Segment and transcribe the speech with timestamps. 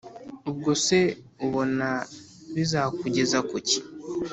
[0.49, 0.95] ubwose
[1.45, 1.87] ubona
[2.53, 3.77] bizakugeza kuki